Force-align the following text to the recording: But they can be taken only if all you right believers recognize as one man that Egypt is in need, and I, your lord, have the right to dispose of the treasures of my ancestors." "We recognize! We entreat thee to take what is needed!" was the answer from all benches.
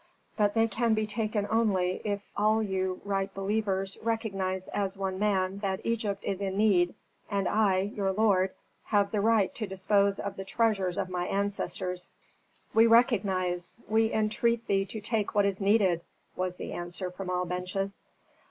But 0.35 0.55
they 0.55 0.67
can 0.67 0.95
be 0.95 1.05
taken 1.05 1.45
only 1.51 2.01
if 2.03 2.27
all 2.35 2.63
you 2.63 3.01
right 3.05 3.31
believers 3.35 3.99
recognize 4.01 4.67
as 4.69 4.97
one 4.97 5.19
man 5.19 5.59
that 5.59 5.79
Egypt 5.83 6.23
is 6.23 6.41
in 6.41 6.57
need, 6.57 6.95
and 7.29 7.47
I, 7.47 7.81
your 7.81 8.11
lord, 8.11 8.49
have 8.85 9.11
the 9.11 9.21
right 9.21 9.53
to 9.53 9.67
dispose 9.67 10.17
of 10.19 10.37
the 10.37 10.43
treasures 10.43 10.97
of 10.97 11.09
my 11.09 11.27
ancestors." 11.27 12.13
"We 12.73 12.87
recognize! 12.87 13.77
We 13.87 14.11
entreat 14.11 14.65
thee 14.65 14.85
to 14.87 15.01
take 15.01 15.35
what 15.35 15.45
is 15.45 15.61
needed!" 15.61 16.01
was 16.35 16.55
the 16.57 16.71
answer 16.73 17.11
from 17.11 17.29
all 17.29 17.45
benches. 17.45 17.99